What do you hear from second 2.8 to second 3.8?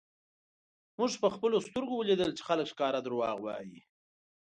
درواغ وایی